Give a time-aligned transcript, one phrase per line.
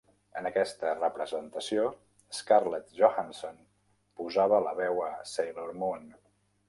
[0.39, 1.83] En aquesta representació,
[2.37, 3.61] Scarlett Johansson
[4.23, 6.11] posava la veu a Sailor Moon.